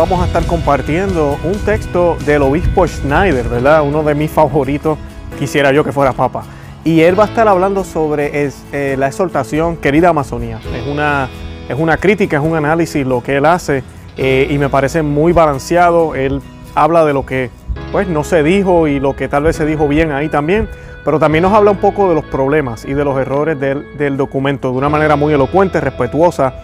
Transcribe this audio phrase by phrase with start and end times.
[0.00, 3.82] vamos a estar compartiendo un texto del obispo Schneider, ¿verdad?
[3.82, 4.96] Uno de mis favoritos,
[5.38, 6.42] quisiera yo que fuera papa.
[6.84, 10.58] Y él va a estar hablando sobre eh, la exhortación Querida Amazonía.
[10.74, 11.28] Es una,
[11.68, 13.84] es una crítica, es un análisis lo que él hace
[14.16, 16.14] eh, y me parece muy balanceado.
[16.14, 16.40] Él
[16.74, 17.50] habla de lo que
[17.92, 20.66] pues no se dijo y lo que tal vez se dijo bien ahí también,
[21.04, 24.16] pero también nos habla un poco de los problemas y de los errores del, del
[24.16, 26.54] documento de una manera muy elocuente, respetuosa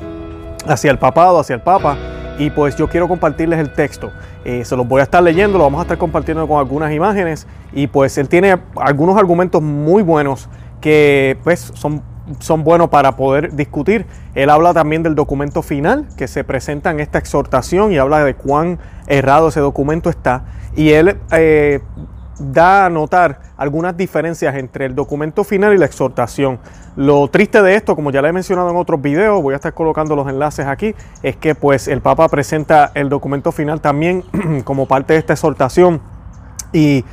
[0.67, 1.99] hacia el papado, hacia el papa.
[2.39, 4.13] Y pues yo quiero compartirles el texto.
[4.45, 7.47] Eh, se los voy a estar leyendo, lo vamos a estar compartiendo con algunas imágenes.
[7.73, 10.49] Y pues él tiene algunos argumentos muy buenos
[10.81, 12.03] que pues son,
[12.39, 14.07] son buenos para poder discutir.
[14.35, 18.35] Él habla también del documento final que se presenta en esta exhortación y habla de
[18.35, 20.45] cuán errado ese documento está.
[20.77, 21.81] Y él eh,
[22.39, 26.59] da a notar algunas diferencias entre el documento final y la exhortación.
[26.97, 29.75] Lo triste de esto, como ya le he mencionado en otros videos, voy a estar
[29.75, 34.25] colocando los enlaces aquí, es que pues el Papa presenta el documento final también
[34.65, 36.01] como parte de esta exhortación
[36.73, 37.05] y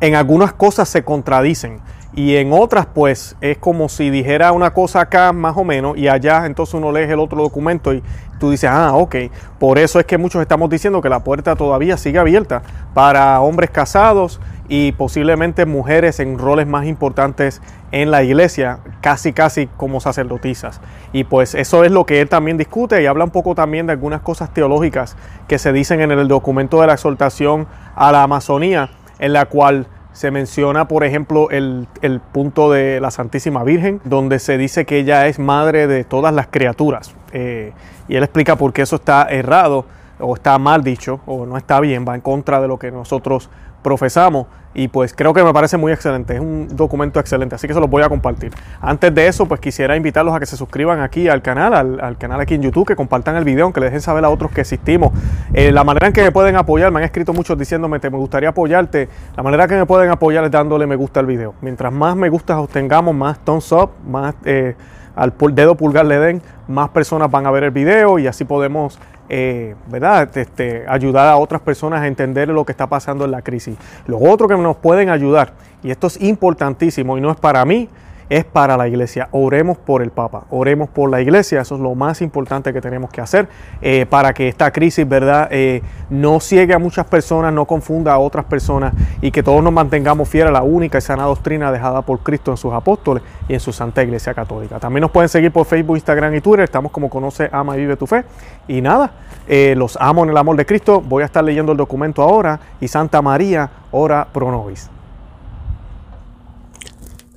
[0.00, 1.80] en algunas cosas se contradicen
[2.14, 6.08] y en otras pues es como si dijera una cosa acá más o menos y
[6.08, 8.02] allá entonces uno lee el otro documento y
[8.38, 9.16] tú dices, ah, ok,
[9.58, 12.62] por eso es que muchos estamos diciendo que la puerta todavía sigue abierta
[12.92, 14.40] para hombres casados
[14.74, 20.80] y posiblemente mujeres en roles más importantes en la iglesia, casi casi como sacerdotisas.
[21.12, 23.92] Y pues eso es lo que él también discute y habla un poco también de
[23.92, 25.14] algunas cosas teológicas
[25.46, 29.88] que se dicen en el documento de la exhortación a la Amazonía, en la cual
[30.14, 31.86] se menciona, por ejemplo, el,
[32.32, 36.46] punto de la Santísima Virgen, donde se dice que ella es madre de todas las
[36.46, 37.14] criaturas.
[37.34, 37.74] Eh,
[38.08, 39.84] y él explica por qué eso está errado,
[40.18, 43.50] o está mal dicho, o no está bien, va en contra de lo que nosotros
[43.82, 47.74] profesamos y pues creo que me parece muy excelente, es un documento excelente, así que
[47.74, 48.52] se los voy a compartir.
[48.80, 52.40] Antes de eso, pues quisiera invitarlos a que se suscriban aquí al canal, al, canal
[52.40, 55.12] aquí en YouTube, que compartan el video, que les dejen saber a otros que existimos.
[55.52, 58.18] Eh, la manera en que me pueden apoyar, me han escrito muchos diciéndome, te me
[58.18, 61.54] gustaría apoyarte, la manera que me pueden apoyar es dándole me gusta al video.
[61.60, 64.74] Mientras más me gusta obtengamos, más thumbs up, más eh,
[65.14, 68.98] al dedo pulgar le den, más personas van a ver el video y así podemos
[69.34, 70.36] eh, ¿verdad?
[70.36, 73.78] Este, ayudar a otras personas a entender lo que está pasando en la crisis.
[74.06, 77.88] Lo otro que nos pueden ayudar, y esto es importantísimo y no es para mí,
[78.28, 79.28] es para la iglesia.
[79.32, 83.10] Oremos por el Papa, oremos por la iglesia, eso es lo más importante que tenemos
[83.10, 83.48] que hacer
[83.80, 88.18] eh, para que esta crisis, ¿verdad?, eh, no ciegue a muchas personas, no confunda a
[88.18, 92.02] otras personas y que todos nos mantengamos fieles a la única y sana doctrina dejada
[92.02, 94.78] por Cristo en sus apóstoles y en su Santa Iglesia Católica.
[94.78, 97.96] También nos pueden seguir por Facebook, Instagram y Twitter, estamos como Conoce, Ama y Vive
[97.96, 98.24] tu Fe.
[98.68, 99.12] Y nada,
[99.48, 102.60] eh, los amo en el amor de Cristo, voy a estar leyendo el documento ahora
[102.80, 104.90] y Santa María, ora pro nobis.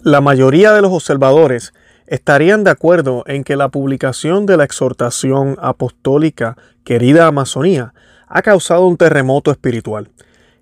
[0.06, 1.74] La mayoría de los observadores
[2.06, 7.96] estarían de acuerdo en que la publicación de la exhortación apostólica Querida Amazonía
[8.28, 10.12] ha causado un terremoto espiritual.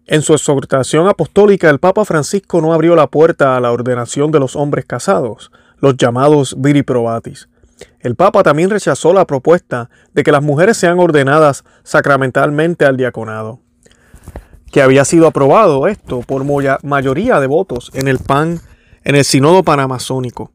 [0.06, 4.40] En su exhortación apostólica el Papa Francisco no abrió la puerta a la ordenación de
[4.40, 7.50] los hombres casados, los llamados viriprobatis.
[8.00, 13.60] El Papa también rechazó la propuesta de que las mujeres sean ordenadas sacramentalmente al diaconado,
[14.72, 18.62] que había sido aprobado esto por mayoría de votos en el PAN
[19.04, 20.52] en el Sínodo Panamazónico.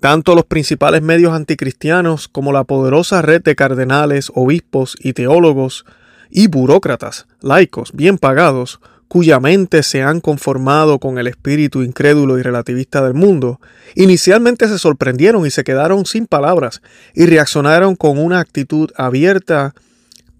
[0.00, 5.84] Tanto los principales medios anticristianos como la poderosa red de cardenales, obispos y teólogos
[6.30, 12.42] y burócratas, laicos, bien pagados, cuya mente se han conformado con el espíritu incrédulo y
[12.42, 13.58] relativista del mundo,
[13.94, 16.82] inicialmente se sorprendieron y se quedaron sin palabras
[17.14, 19.74] y reaccionaron con una actitud abierta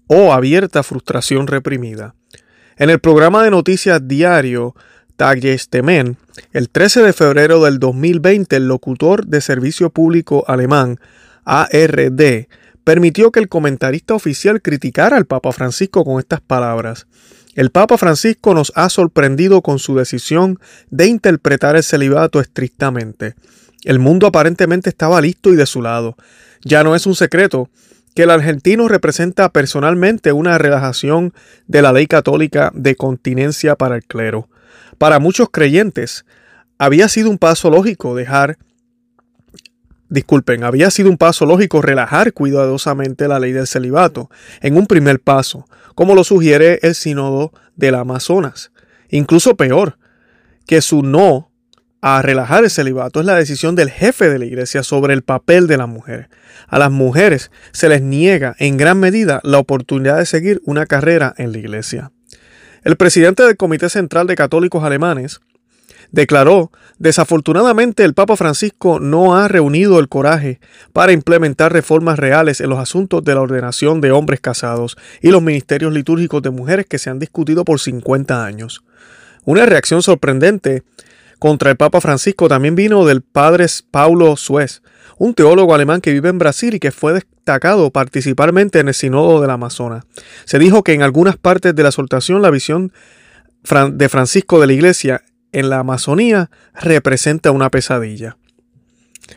[0.07, 2.15] o abierta frustración reprimida.
[2.77, 4.75] En el programa de noticias diario
[5.19, 6.15] Tagesthemen,
[6.53, 10.97] el 13 de febrero del 2020, el locutor de servicio público alemán
[11.43, 12.47] ARD
[12.85, 17.07] permitió que el comentarista oficial criticara al Papa Francisco con estas palabras.
[17.53, 20.57] El Papa Francisco nos ha sorprendido con su decisión
[20.89, 23.35] de interpretar el celibato estrictamente.
[23.83, 26.15] El mundo aparentemente estaba listo y de su lado.
[26.63, 27.69] Ya no es un secreto
[28.15, 31.33] que el argentino representa personalmente una relajación
[31.67, 34.47] de la ley católica de continencia para el clero.
[34.99, 36.25] Para muchos creyentes,
[36.77, 38.57] había sido un paso lógico dejar,
[40.09, 44.29] disculpen, había sido un paso lógico relajar cuidadosamente la ley del celibato
[44.61, 45.65] en un primer paso,
[45.95, 48.71] como lo sugiere el sínodo del Amazonas.
[49.09, 49.97] Incluso peor,
[50.67, 51.49] que su no
[52.01, 55.67] a relajar el celibato es la decisión del jefe de la iglesia sobre el papel
[55.67, 56.29] de la mujer.
[56.67, 61.33] A las mujeres se les niega en gran medida la oportunidad de seguir una carrera
[61.37, 62.11] en la iglesia.
[62.83, 65.41] El presidente del Comité Central de Católicos Alemanes
[66.11, 70.59] declaró, desafortunadamente el Papa Francisco no ha reunido el coraje
[70.93, 75.41] para implementar reformas reales en los asuntos de la ordenación de hombres casados y los
[75.41, 78.83] ministerios litúrgicos de mujeres que se han discutido por 50 años.
[79.45, 80.83] Una reacción sorprendente
[81.37, 84.81] contra el Papa Francisco también vino del padre Paulo Suez,
[85.19, 89.41] un teólogo alemán que vive en Brasil y que fue destacado participarmente en el Sínodo
[89.41, 90.05] del Amazonas.
[90.45, 92.91] Se dijo que en algunas partes de la exhortación la visión
[93.91, 95.21] de Francisco de la Iglesia
[95.51, 98.37] en la Amazonía representa una pesadilla.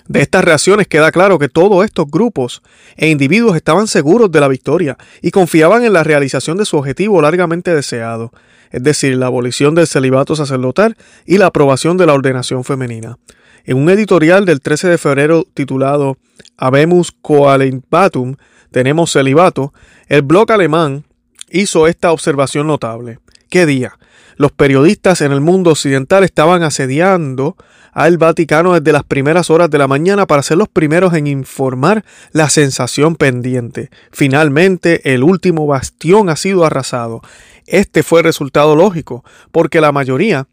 [0.06, 2.62] De estas reacciones queda claro que todos estos grupos
[2.96, 7.20] e individuos estaban seguros de la victoria y confiaban en la realización de su objetivo
[7.20, 8.32] largamente deseado,
[8.70, 10.96] es decir, la abolición del celibato sacerdotal
[11.26, 13.18] y la aprobación de la ordenación femenina.
[13.64, 16.16] En un editorial del 13 de febrero titulado
[16.56, 18.36] Habemus Coalibatum,
[18.72, 19.72] tenemos celibato,
[20.08, 21.04] el blog alemán
[21.50, 23.20] hizo esta observación notable.
[23.48, 23.98] ¿Qué día?
[24.36, 27.56] Los periodistas en el mundo occidental estaban asediando
[27.92, 32.04] al Vaticano desde las primeras horas de la mañana para ser los primeros en informar
[32.32, 33.90] la sensación pendiente.
[34.10, 37.20] Finalmente, el último bastión ha sido arrasado.
[37.66, 39.22] Este fue el resultado lógico,
[39.52, 40.48] porque la mayoría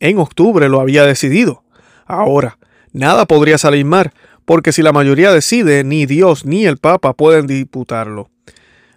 [0.00, 1.62] en octubre lo había decidido.
[2.08, 2.58] Ahora,
[2.92, 4.12] nada podría salir mal,
[4.46, 8.30] porque si la mayoría decide, ni Dios ni el Papa pueden disputarlo.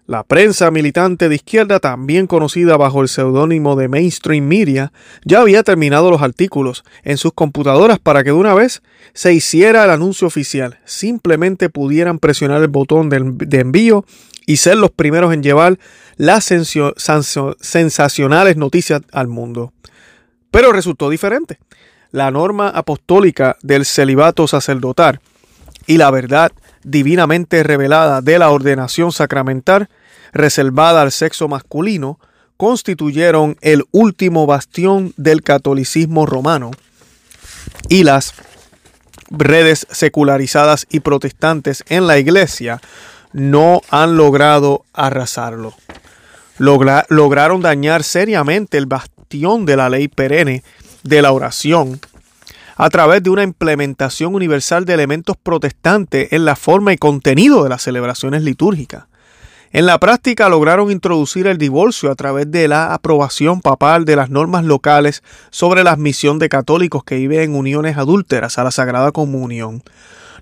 [0.08, 4.94] La prensa militante de izquierda, también conocida bajo el seudónimo de Mainstream Media,
[5.26, 8.82] ya había terminado los artículos en sus computadoras para que de una vez
[9.14, 10.80] se hiciera el anuncio oficial.
[10.86, 14.06] Simplemente pudieran presionar el botón de envío
[14.46, 15.80] y ser los primeros en llevar
[16.18, 19.74] las sensacionales noticias al mundo.
[20.50, 21.60] Pero resultó diferente.
[22.12, 25.22] La norma apostólica del celibato sacerdotal
[25.88, 26.52] y la verdad
[26.84, 29.90] divinamente revelada de la ordenación sacramental
[30.34, 32.20] reservada al sexo masculino,
[32.58, 36.72] constituyeron el último bastión del catolicismo romano
[37.90, 38.34] y las
[39.30, 42.82] redes secularizadas y protestantes en la iglesia
[43.34, 45.74] no han logrado arrasarlo.
[46.60, 50.64] lograron dañar seriamente el bastión de la ley perenne
[51.04, 52.00] de la oración
[52.78, 57.70] a través de una implementación universal de elementos protestantes en la forma y contenido de
[57.70, 59.06] las celebraciones litúrgicas.
[59.74, 64.30] En la práctica lograron introducir el divorcio a través de la aprobación papal de las
[64.30, 69.12] normas locales sobre la admisión de católicos que viven en uniones adúlteras a la Sagrada
[69.12, 69.84] Comunión.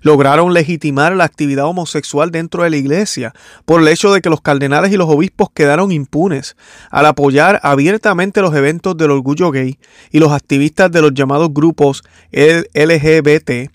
[0.02, 4.40] Lograron legitimar la actividad homosexual dentro de la iglesia por el hecho de que los
[4.40, 6.56] cardenales y los obispos quedaron impunes
[6.90, 9.78] al apoyar abiertamente los eventos del orgullo gay
[10.10, 12.02] y los activistas de los llamados grupos
[12.32, 13.70] LGBT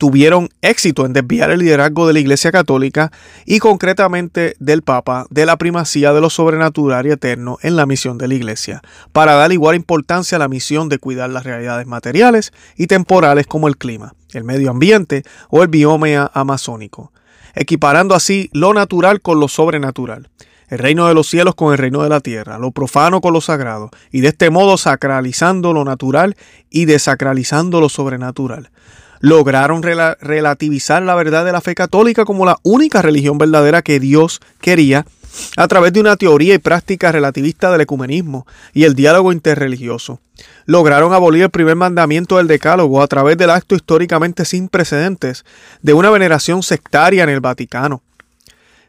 [0.00, 3.12] tuvieron éxito en desviar el liderazgo de la Iglesia Católica
[3.44, 8.16] y concretamente del Papa de la primacía de lo sobrenatural y eterno en la misión
[8.16, 8.80] de la Iglesia,
[9.12, 13.68] para dar igual importancia a la misión de cuidar las realidades materiales y temporales como
[13.68, 17.12] el clima, el medio ambiente o el bioma amazónico,
[17.54, 20.30] equiparando así lo natural con lo sobrenatural
[20.68, 23.40] el reino de los cielos con el reino de la tierra, lo profano con lo
[23.40, 26.36] sagrado, y de este modo sacralizando lo natural
[26.70, 28.70] y desacralizando lo sobrenatural
[29.20, 34.40] lograron relativizar la verdad de la fe católica como la única religión verdadera que Dios
[34.60, 35.06] quería
[35.56, 40.20] a través de una teoría y práctica relativista del ecumenismo y el diálogo interreligioso.
[40.66, 45.44] Lograron abolir el primer mandamiento del decálogo a través del acto históricamente sin precedentes
[45.82, 48.02] de una veneración sectaria en el Vaticano,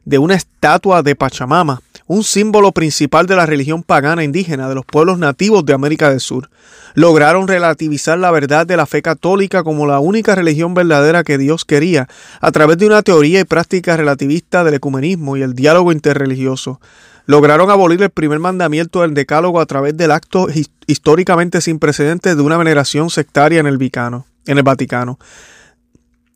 [0.05, 4.83] de una estatua de Pachamama, un símbolo principal de la religión pagana indígena de los
[4.83, 6.49] pueblos nativos de América del Sur.
[6.93, 11.63] Lograron relativizar la verdad de la fe católica como la única religión verdadera que Dios
[11.63, 12.09] quería,
[12.41, 16.81] a través de una teoría y práctica relativista del ecumenismo y el diálogo interreligioso.
[17.27, 20.49] Lograron abolir el primer mandamiento del decálogo a través del acto
[20.87, 25.17] históricamente sin precedentes de una veneración sectaria en el, en el Vaticano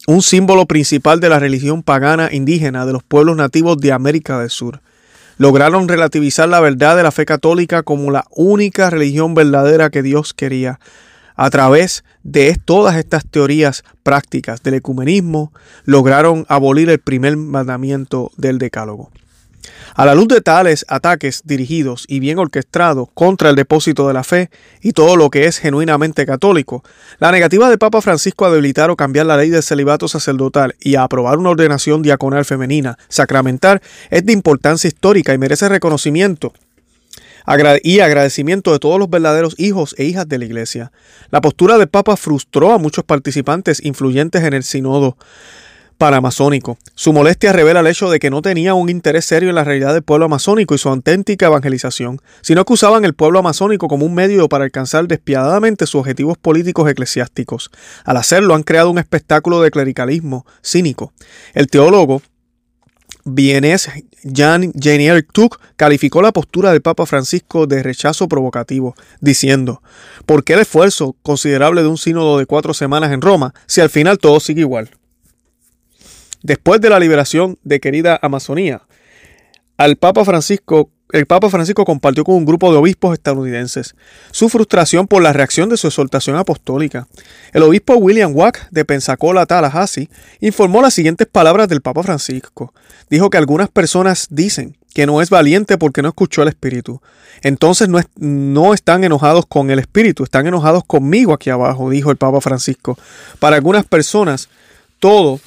[0.07, 4.51] un símbolo principal de la religión pagana indígena de los pueblos nativos de América del
[4.51, 4.79] Sur
[5.37, 10.33] lograron relativizar la verdad de la fe católica como la única religión verdadera que Dios
[10.33, 10.79] quería.
[11.35, 15.51] A través de todas estas teorías prácticas del ecumenismo,
[15.83, 19.11] lograron abolir el primer mandamiento del decálogo.
[19.95, 24.23] A la luz de tales ataques dirigidos y bien orquestados contra el depósito de la
[24.23, 24.49] fe
[24.81, 26.83] y todo lo que es genuinamente católico,
[27.19, 30.95] la negativa del Papa Francisco a debilitar o cambiar la ley del celibato sacerdotal y
[30.95, 36.53] a aprobar una ordenación diaconal femenina sacramental es de importancia histórica y merece reconocimiento
[37.83, 40.91] y agradecimiento de todos los verdaderos hijos e hijas de la Iglesia.
[41.29, 45.17] La postura del Papa frustró a muchos participantes influyentes en el sínodo
[45.97, 46.77] paramazónico.
[46.95, 49.93] Su molestia revela el hecho de que no tenía un interés serio en la realidad
[49.93, 54.13] del pueblo amazónico y su auténtica evangelización, sino que usaban el pueblo amazónico como un
[54.13, 57.71] medio para alcanzar despiadadamente sus objetivos políticos eclesiásticos.
[58.03, 61.13] Al hacerlo han creado un espectáculo de clericalismo cínico.
[61.53, 62.21] El teólogo
[63.27, 63.89] Vienes
[64.23, 69.81] Jean Janier Tuck calificó la postura del Papa Francisco de rechazo provocativo, diciendo:
[70.27, 73.89] ¿Por qué el esfuerzo considerable de un sínodo de cuatro semanas en Roma si al
[73.89, 74.91] final todo sigue igual?
[76.45, 78.83] Después de la liberación de querida Amazonía,
[79.77, 83.95] al Papa Francisco, el Papa Francisco compartió con un grupo de obispos estadounidenses
[84.29, 87.07] su frustración por la reacción de su exhortación apostólica.
[87.51, 90.07] El obispo William Wack de Pensacola, Tallahassee,
[90.39, 92.75] informó las siguientes palabras del Papa Francisco.
[93.09, 97.01] Dijo que algunas personas dicen que no es valiente porque no escuchó el Espíritu.
[97.41, 102.17] Entonces no, no, están enojados con el Espíritu, están enojados conmigo aquí abajo, dijo el
[102.17, 102.99] Papa Francisco.
[103.39, 104.47] Para algunas personas,
[104.99, 105.39] todo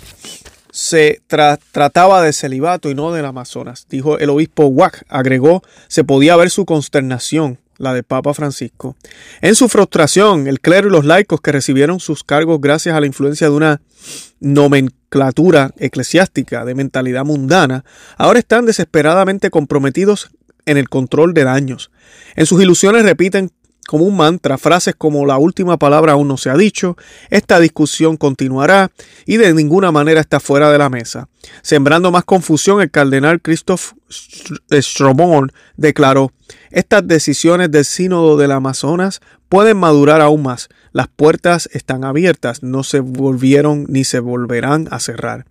[0.78, 3.86] se trataba de celibato y no del Amazonas.
[3.90, 8.94] Dijo el obispo Wack, agregó, se podía ver su consternación, la del Papa Francisco.
[9.40, 13.06] En su frustración, el clero y los laicos que recibieron sus cargos gracias a la
[13.06, 13.80] influencia de una
[14.38, 17.84] nomenclatura eclesiástica de mentalidad mundana,
[18.16, 20.30] ahora están desesperadamente comprometidos
[20.64, 21.90] en el control de daños.
[22.36, 23.50] En sus ilusiones repiten
[23.88, 26.98] como un mantra frases como la última palabra aún no se ha dicho,
[27.30, 28.90] esta discusión continuará
[29.24, 31.30] y de ninguna manera está fuera de la mesa.
[31.62, 33.92] Sembrando más confusión, el cardenal Christoph
[34.70, 36.32] Stromon declaró,
[36.70, 40.68] estas decisiones del sínodo del Amazonas pueden madurar aún más.
[40.92, 45.46] Las puertas están abiertas, no se volvieron ni se volverán a cerrar.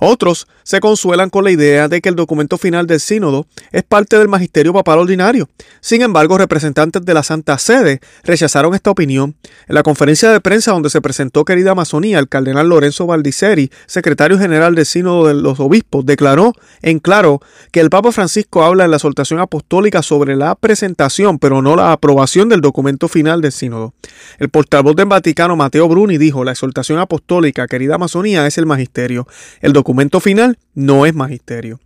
[0.00, 4.18] Otros se consuelan con la idea de que el documento final del sínodo es parte
[4.18, 5.48] del magisterio papal ordinario.
[5.80, 9.36] Sin embargo, representantes de la Santa Sede rechazaron esta opinión.
[9.68, 14.38] En la conferencia de prensa donde se presentó querida Amazonía, el cardenal Lorenzo Valdiceri, secretario
[14.38, 18.90] general del sínodo de los obispos, declaró en claro que el Papa Francisco habla en
[18.90, 23.94] la exhortación apostólica sobre la presentación, pero no la aprobación del documento final del sínodo.
[24.38, 29.26] El portavoz del Vaticano, Mateo Bruni, dijo, la exhortación apostólica, querida Amazonía, es el magisterio.
[29.60, 31.80] El documento final no es magisterio.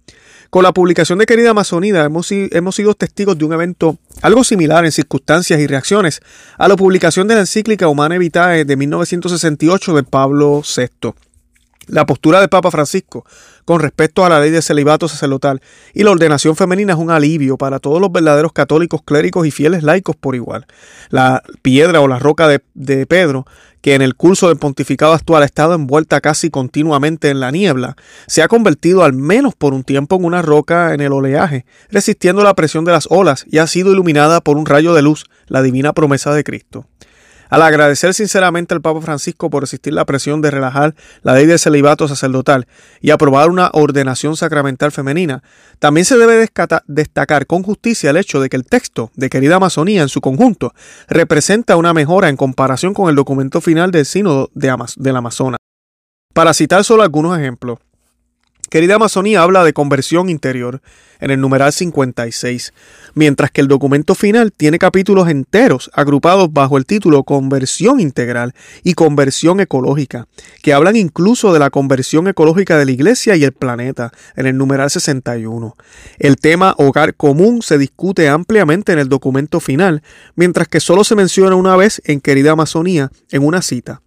[0.50, 4.84] Con la publicación de Querida Amazonida hemos, hemos, sido testigos de un evento algo similar
[4.84, 6.20] en circunstancias y reacciones
[6.58, 11.12] a la publicación de la encíclica Humana Vitae de 1968 de Pablo VI.
[11.86, 13.24] La postura del Papa Francisco
[13.64, 15.61] con respecto a la ley de celibato sacerdotal
[15.95, 19.83] y la ordenación femenina es un alivio para todos los verdaderos católicos, clérigos y fieles
[19.83, 20.67] laicos por igual.
[21.11, 23.47] La piedra o la roca de, de Pedro
[23.81, 27.97] que en el curso del pontificado actual ha estado envuelta casi continuamente en la niebla,
[28.26, 32.43] se ha convertido al menos por un tiempo en una roca en el oleaje, resistiendo
[32.43, 35.62] la presión de las olas y ha sido iluminada por un rayo de luz, la
[35.62, 36.87] divina promesa de Cristo.
[37.50, 41.59] Al agradecer sinceramente al Papa Francisco por resistir la presión de relajar la ley del
[41.59, 42.69] celibato sacerdotal
[43.00, 45.42] y aprobar una ordenación sacramental femenina,
[45.80, 46.49] también se debe
[46.87, 50.73] destacar con justicia el hecho de que el texto de Querida Amazonía en su conjunto
[51.09, 55.59] representa una mejora en comparación con el documento final del Sínodo de del Amazonas.
[56.33, 57.80] Para citar solo algunos ejemplos,
[58.70, 60.80] Querida Amazonía habla de conversión interior
[61.18, 62.72] en el numeral 56,
[63.14, 68.94] mientras que el documento final tiene capítulos enteros agrupados bajo el título Conversión integral y
[68.94, 70.28] Conversión ecológica,
[70.62, 74.56] que hablan incluso de la conversión ecológica de la Iglesia y el planeta en el
[74.56, 75.76] numeral 61.
[76.20, 80.04] El tema hogar común se discute ampliamente en el documento final,
[80.36, 84.00] mientras que solo se menciona una vez en Querida Amazonía en una cita.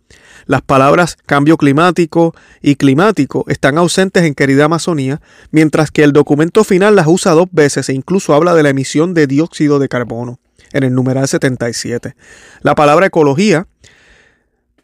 [0.46, 5.22] Las palabras cambio climático y climático están ausentes en Querida Amazonía,
[5.52, 9.14] mientras que el documento final las usa dos veces e incluso habla de la emisión
[9.14, 10.40] de dióxido de carbono,
[10.72, 12.16] en el numeral 77.
[12.62, 13.68] La palabra ecología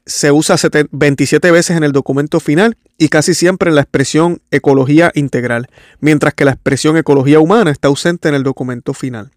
[0.06, 0.56] se usa
[0.92, 5.68] 27 veces en el documento final y casi siempre en la expresión ecología integral,
[6.00, 9.32] mientras que la expresión ecología humana está ausente en el documento final.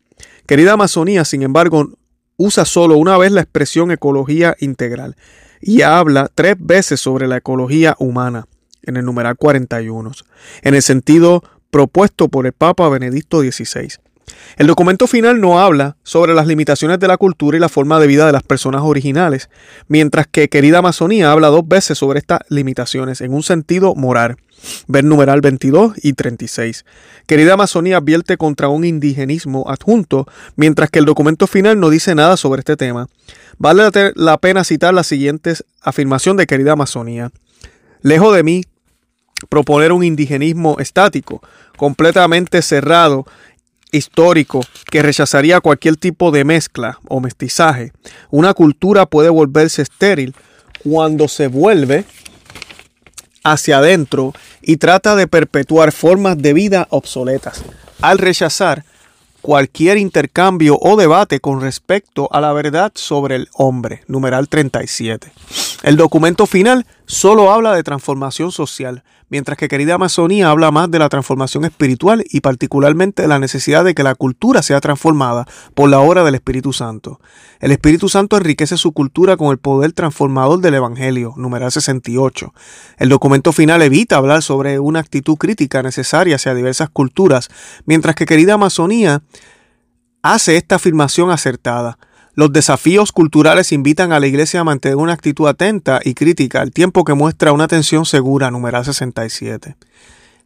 [0.47, 1.91] Querida Amazonía, sin embargo,
[2.37, 5.17] usa solo una vez la expresión ecología integral
[5.62, 8.47] y habla tres veces sobre la ecología humana
[8.83, 10.12] en el numeral 41,
[10.62, 13.95] en el sentido propuesto por el Papa Benedicto XVI.
[14.57, 18.07] El documento final no habla sobre las limitaciones de la cultura y la forma de
[18.07, 19.49] vida de las personas originales,
[19.88, 24.37] mientras que Querida Amazonía habla dos veces sobre estas limitaciones en un sentido moral.
[24.87, 26.85] Ver numeral 22 y 36.
[27.26, 30.26] Querida Amazonía advierte contra un indigenismo adjunto,
[30.57, 33.09] mientras que el documento final no dice nada sobre este tema.
[33.59, 37.31] Vale la pena citar la siguiente afirmación de Querida Amazonía.
[38.02, 38.64] Lejos de mí
[39.49, 41.43] proponer un indigenismo estático,
[41.76, 43.26] completamente cerrado
[43.92, 47.92] histórico que rechazaría cualquier tipo de mezcla o mestizaje.
[48.30, 50.34] Una cultura puede volverse estéril
[50.82, 52.04] cuando se vuelve
[53.44, 54.32] hacia adentro
[54.62, 57.62] y trata de perpetuar formas de vida obsoletas,
[58.00, 58.84] al rechazar
[59.42, 65.32] cualquier intercambio o debate con respecto a la verdad sobre el hombre, numeral 37.
[65.82, 70.99] El documento final solo habla de transformación social, mientras que querida Amazonía habla más de
[70.99, 75.90] la transformación espiritual y particularmente de la necesidad de que la cultura sea transformada por
[75.90, 77.21] la obra del Espíritu Santo.
[77.61, 82.54] El Espíritu Santo enriquece su cultura con el poder transformador del Evangelio, numeral 68.
[82.97, 87.50] El documento final evita hablar sobre una actitud crítica necesaria hacia diversas culturas,
[87.85, 89.23] mientras que querida Amazonía
[90.23, 91.99] hace esta afirmación acertada.
[92.35, 96.73] Los desafíos culturales invitan a la Iglesia a mantener una actitud atenta y crítica al
[96.73, 99.77] tiempo que muestra una atención segura, numeral 67.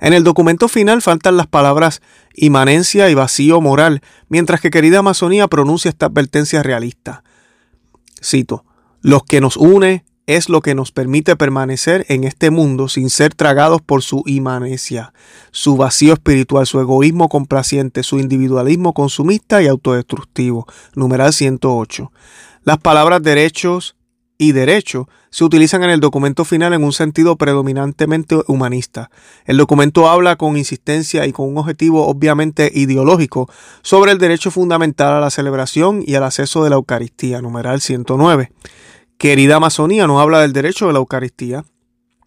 [0.01, 2.03] En el documento final faltan las palabras
[2.35, 7.23] inmanencia y vacío moral, mientras que querida Amazonía pronuncia esta advertencia realista.
[8.23, 8.65] Cito,
[9.01, 13.35] los que nos une es lo que nos permite permanecer en este mundo sin ser
[13.35, 15.13] tragados por su inmanencia,
[15.53, 20.67] su vacío espiritual, su egoísmo complaciente, su individualismo consumista y autodestructivo.
[20.95, 22.11] Numeral 108.
[22.65, 23.97] Las palabras derechos
[24.39, 29.11] y derecho se utilizan en el documento final en un sentido predominantemente humanista.
[29.45, 33.49] El documento habla con insistencia y con un objetivo obviamente ideológico
[33.83, 38.51] sobre el derecho fundamental a la celebración y al acceso de la Eucaristía, numeral 109.
[39.19, 41.65] Querida Amazonía no habla del derecho de la Eucaristía.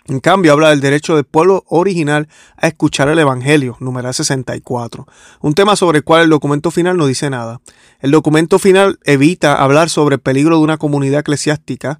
[0.07, 2.27] En cambio, habla del derecho del pueblo original
[2.57, 5.05] a escuchar el Evangelio, numeral 64,
[5.41, 7.61] un tema sobre el cual el documento final no dice nada.
[7.99, 11.99] El documento final evita hablar sobre el peligro de una comunidad eclesiástica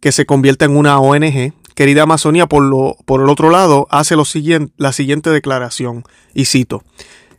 [0.00, 1.54] que se convierta en una ONG.
[1.74, 4.24] Querida Amazonía, por, lo, por el otro lado, hace lo
[4.76, 6.82] la siguiente declaración, y cito,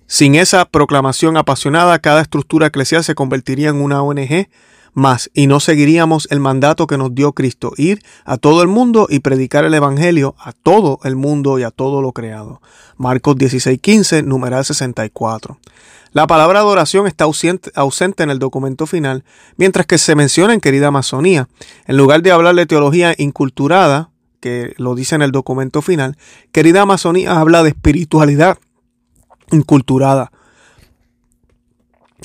[0.08, 4.48] sin esa proclamación apasionada, cada estructura eclesial se convertiría en una ONG
[4.94, 9.08] más y no seguiríamos el mandato que nos dio Cristo, ir a todo el mundo
[9.10, 12.62] y predicar el Evangelio a todo el mundo y a todo lo creado.
[12.98, 15.60] Marcos 16:15, numeral 64.
[16.14, 19.24] La palabra adoración está ausente, ausente, en el documento final,
[19.56, 21.48] mientras que se menciona en querida Amazonía.
[21.88, 24.10] En lugar de hablar de teología inculturada,
[24.42, 26.18] que lo dice en el documento final,
[26.52, 28.58] querida Amazonía habla de espiritualidad
[29.52, 30.32] inculturada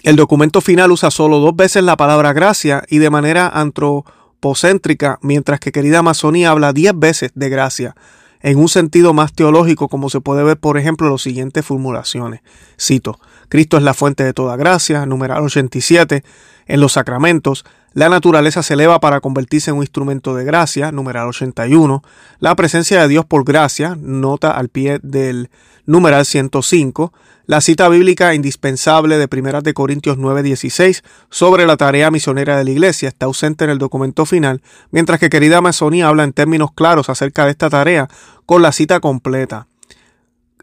[0.07, 5.59] el documento final usa solo dos veces la palabra gracia y de manera antropocéntrica, mientras
[5.59, 7.97] que querida Amazonía habla diez veces de gracia,
[8.41, 12.43] en un sentido más teológico, como se puede ver, por ejemplo, las siguientes formulaciones.
[12.81, 16.23] Cito, Cristo es la fuente de toda gracia, numeral 87,
[16.67, 17.65] en los sacramentos,
[17.97, 22.03] la naturaleza se eleva para convertirse en un instrumento de gracia, numeral 81,
[22.41, 25.49] la presencia de Dios por gracia, nota al pie del
[25.87, 27.15] numeral 105,
[27.47, 32.71] la cita bíblica indispensable de 1 de Corintios 9:16 sobre la tarea misionera de la
[32.71, 37.09] iglesia está ausente en el documento final, mientras que querida Amazonía habla en términos claros
[37.09, 38.09] acerca de esta tarea
[38.45, 39.69] con la cita completa.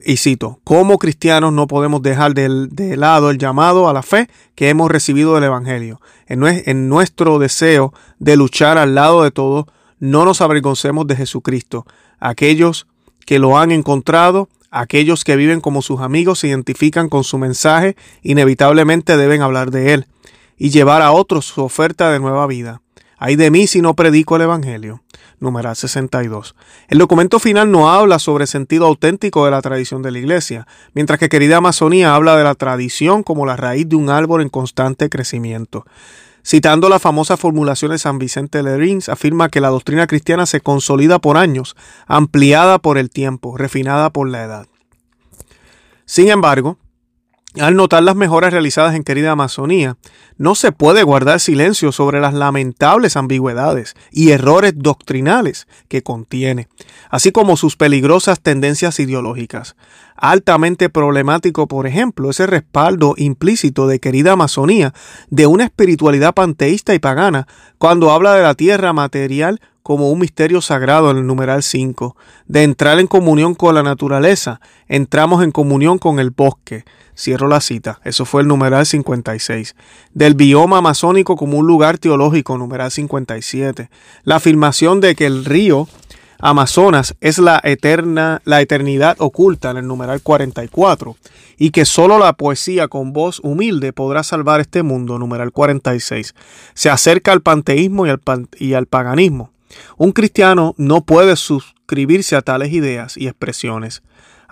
[0.05, 4.69] Y cito, como cristianos no podemos dejar de, lado el llamado a la fe que
[4.69, 6.01] hemos recibido del Evangelio.
[6.27, 9.65] En, en nuestro deseo de luchar al lado de todos,
[9.99, 11.85] no nos avergoncemos de Jesucristo.
[12.19, 12.87] Aquellos
[13.25, 17.95] que lo han encontrado Aquellos que viven como sus amigos se identifican con su mensaje,
[18.23, 20.07] inevitablemente deben hablar de él
[20.57, 22.81] y llevar a otros su oferta de nueva vida.
[23.25, 25.01] Hay de mí si no predico el Evangelio.
[25.39, 26.55] Numeral 62.
[26.89, 30.67] El documento final no habla sobre el sentido auténtico de la tradición de la Iglesia,
[30.93, 34.49] mientras que querida Amazonía habla de la tradición como la raíz de un árbol en
[34.49, 35.85] constante crecimiento.
[36.45, 41.19] Citando la famosa formulación de San Vicente Lerins, afirma que la doctrina cristiana se consolida
[41.19, 44.67] por años, ampliada por el tiempo, refinada por la edad.
[46.03, 46.77] Sin embargo,
[47.59, 49.97] al notar las mejoras realizadas en querida Amazonía,
[50.37, 56.67] no se puede guardar silencio sobre las lamentables ambigüedades y errores doctrinales que contiene,
[57.09, 59.75] así como sus peligrosas tendencias ideológicas.
[60.15, 64.93] Altamente problemático, por ejemplo, ese respaldo implícito de querida Amazonía
[65.29, 70.61] de una espiritualidad panteísta y pagana cuando habla de la tierra material como un misterio
[70.61, 72.15] sagrado en el numeral 5,
[72.47, 76.85] de entrar en comunión con la naturaleza, entramos en comunión con el bosque.
[77.15, 79.75] Cierro la cita, eso fue el numeral 56.
[80.23, 83.89] Del bioma amazónico como un lugar teológico, numeral 57.
[84.23, 85.89] La afirmación de que el río
[86.39, 91.17] Amazonas es la eterna, la eternidad oculta en el numeral 44
[91.57, 96.33] y que solo la poesía con voz humilde podrá salvar este mundo, numeral 46.
[96.73, 98.21] Se acerca al panteísmo y al,
[98.57, 99.51] y al paganismo.
[99.97, 104.03] Un cristiano no puede suscribirse a tales ideas y expresiones.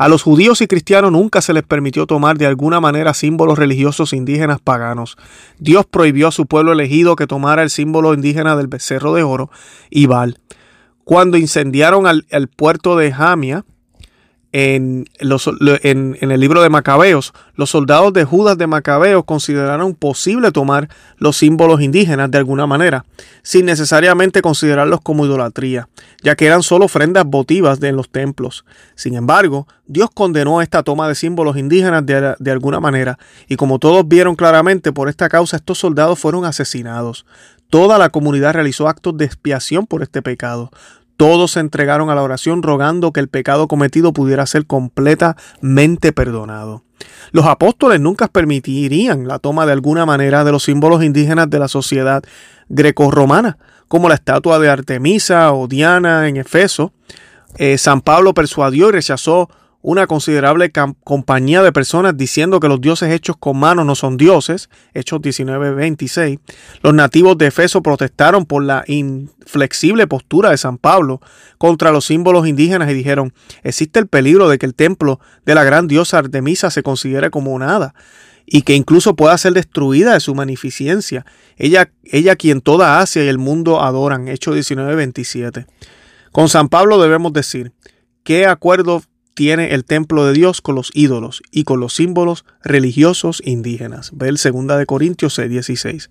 [0.02, 4.14] A los judíos y cristianos nunca se les permitió tomar de alguna manera símbolos religiosos
[4.14, 5.16] indígenas paganos.
[5.60, 9.52] Dios prohibió a su pueblo elegido que tomara el símbolo indígena del becerro de oro
[9.92, 10.40] y Baal.
[11.04, 13.64] Cuando incendiaron al, puerto de Jamia,
[14.54, 20.90] en, en, el libro de Macabeos, los soldados de Judas de Macabeos consideraron posible tomar
[21.18, 23.06] los símbolos indígenas de alguna manera,
[23.44, 25.88] sin necesariamente considerarlos como idolatría,
[26.22, 28.66] ya que eran solo ofrendas votivas de los templos.
[28.96, 34.06] Sin embargo, Dios condenó esta toma de símbolos indígenas de alguna manera, y como todos
[34.08, 37.26] vieron claramente, por esta causa estos soldados fueron asesinados.
[37.72, 40.72] Toda la comunidad realizó actos de expiación por este pecado.
[41.22, 46.82] Todos se entregaron a la oración rogando que el pecado cometido pudiera ser completamente perdonado.
[47.32, 51.68] Los apóstoles nunca permitirían la toma de alguna manera de los símbolos indígenas de la
[51.68, 52.24] sociedad
[52.70, 56.92] grecorromana, como la estatua de Artemisa o Diana en Efeso.
[57.60, 59.48] Eh, San Pablo persuadió y rechazó
[59.82, 60.72] una considerable
[61.04, 66.40] compañía de personas diciendo que los dioses hechos con manos no son dioses, Hechos 19:26.
[66.82, 71.20] Los nativos de Efeso protestaron por la inflexible postura de San Pablo
[71.58, 75.64] contra los símbolos indígenas y dijeron, existe el peligro de que el templo de la
[75.64, 77.96] gran diosa Artemisa se considere como nada
[78.46, 81.26] y que incluso pueda ser destruida de su magnificencia,
[81.58, 85.66] ella, ella quien toda Asia y el mundo adoran, Hechos 19:27.
[86.32, 87.74] Con San Pablo debemos decir,
[88.24, 93.42] ¿qué acuerdo tiene el templo de Dios con los ídolos y con los símbolos religiosos
[93.46, 94.12] indígenas.
[94.14, 96.10] Ve el 2 de Corintios 16.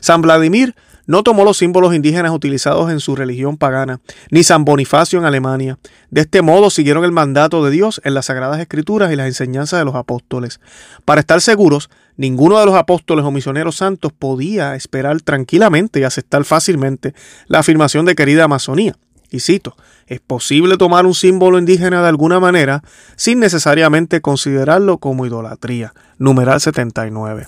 [0.00, 0.74] San Vladimir
[1.06, 5.78] no tomó los símbolos indígenas utilizados en su religión pagana, ni San Bonifacio en Alemania.
[6.10, 9.80] De este modo siguieron el mandato de Dios en las Sagradas Escrituras y las enseñanzas
[9.80, 10.60] de los apóstoles.
[11.04, 16.44] Para estar seguros, ninguno de los apóstoles o misioneros santos podía esperar tranquilamente y aceptar
[16.44, 17.14] fácilmente
[17.46, 18.96] la afirmación de querida Amazonía.
[19.30, 19.76] Y cito,
[20.12, 22.82] es posible tomar un símbolo indígena de alguna manera
[23.16, 25.94] sin necesariamente considerarlo como idolatría.
[26.18, 27.46] Numeral 79.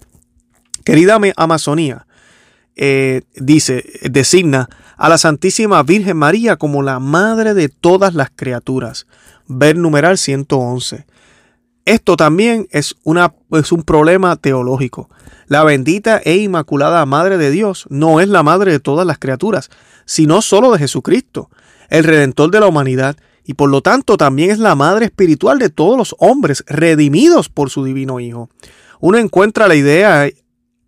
[0.82, 2.06] Querida Amazonía,
[2.74, 9.06] eh, dice, designa a la Santísima Virgen María como la madre de todas las criaturas.
[9.46, 11.04] Ver numeral 111.
[11.84, 15.10] Esto también es, una, es un problema teológico.
[15.48, 19.68] La bendita e inmaculada Madre de Dios no es la madre de todas las criaturas,
[20.06, 21.50] sino solo de Jesucristo
[21.88, 25.70] el redentor de la humanidad, y por lo tanto también es la madre espiritual de
[25.70, 28.48] todos los hombres redimidos por su divino Hijo.
[29.00, 30.28] Uno encuentra la idea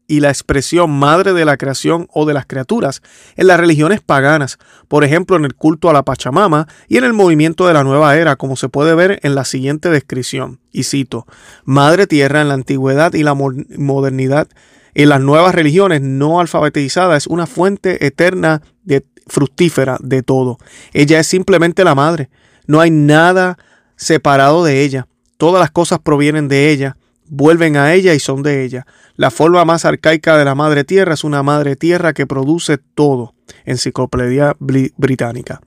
[0.08, 3.02] y la expresión madre de la creación o de las criaturas
[3.36, 7.12] en las religiones paganas, por ejemplo en el culto a la Pachamama y en el
[7.12, 10.60] movimiento de la nueva era, como se puede ver en la siguiente descripción.
[10.72, 11.26] Y cito,
[11.64, 14.48] Madre Tierra en la antigüedad y la modernidad
[14.94, 20.58] en las nuevas religiones no alfabetizadas es una fuente eterna de fructífera de todo.
[20.92, 22.30] Ella es simplemente la madre.
[22.66, 23.58] No hay nada
[23.96, 25.06] separado de ella.
[25.36, 26.96] Todas las cosas provienen de ella,
[27.28, 28.86] vuelven a ella y son de ella.
[29.16, 33.34] La forma más arcaica de la madre tierra es una madre tierra que produce todo.
[33.64, 35.60] Enciclopedia Británica.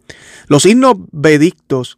[0.48, 1.98] Los himnos vedictos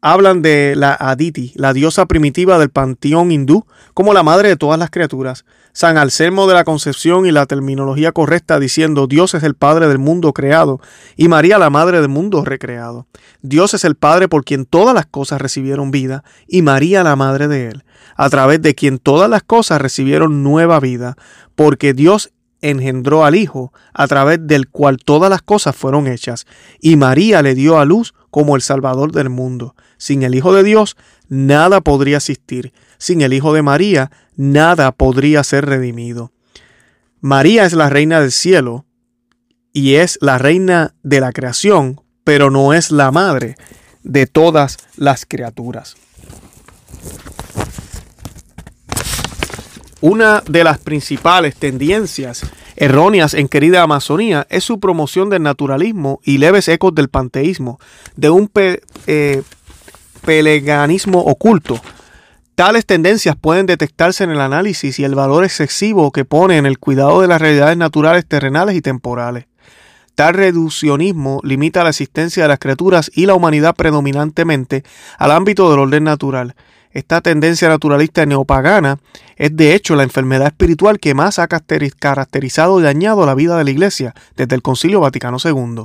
[0.00, 4.78] hablan de la Aditi, la diosa primitiva del panteón hindú, como la madre de todas
[4.78, 5.44] las criaturas.
[5.72, 9.98] San Anselmo de la Concepción y la terminología correcta diciendo Dios es el Padre del
[9.98, 10.80] mundo creado
[11.16, 13.06] y María la Madre del mundo recreado.
[13.42, 17.46] Dios es el Padre por quien todas las cosas recibieron vida y María la Madre
[17.46, 17.84] de él,
[18.16, 21.16] a través de quien todas las cosas recibieron nueva vida,
[21.54, 26.46] porque Dios engendró al Hijo, a través del cual todas las cosas fueron hechas,
[26.80, 29.74] y María le dio a luz como el Salvador del mundo.
[29.96, 30.96] Sin el Hijo de Dios,
[31.28, 32.72] nada podría existir.
[32.98, 36.32] Sin el Hijo de María, nada podría ser redimido.
[37.20, 38.86] María es la reina del cielo
[39.72, 43.56] y es la reina de la creación, pero no es la madre
[44.02, 45.96] de todas las criaturas.
[50.02, 52.42] Una de las principales tendencias
[52.76, 57.78] erróneas en querida Amazonía es su promoción del naturalismo y leves ecos del panteísmo,
[58.16, 58.50] de un
[59.06, 59.42] eh,
[60.24, 61.78] peleganismo oculto.
[62.54, 66.78] Tales tendencias pueden detectarse en el análisis y el valor excesivo que pone en el
[66.78, 69.46] cuidado de las realidades naturales terrenales y temporales.
[70.14, 74.82] Tal reduccionismo limita la existencia de las criaturas y la humanidad predominantemente
[75.18, 76.54] al ámbito del orden natural
[76.92, 78.98] esta tendencia naturalista neopagana
[79.36, 83.64] es de hecho la enfermedad espiritual que más ha caracterizado y dañado la vida de
[83.64, 85.84] la Iglesia desde el Concilio Vaticano II.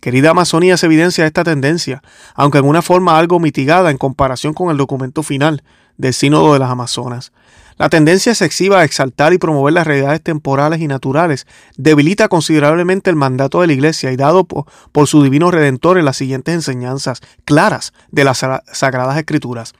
[0.00, 2.02] Querida Amazonía se evidencia esta tendencia,
[2.34, 5.64] aunque en una forma algo mitigada en comparación con el documento final
[5.96, 7.32] del Sínodo de las Amazonas.
[7.78, 13.14] La tendencia excesiva a exaltar y promover las realidades temporales y naturales debilita considerablemente el
[13.14, 14.66] mandato de la Iglesia y dado por,
[15.06, 19.74] su divino redentor en las siguientes enseñanzas claras de las Sagradas Escrituras.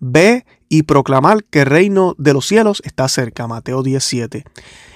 [0.00, 3.46] Ve y proclamar que el reino de los cielos está cerca.
[3.46, 4.44] Mateo 17.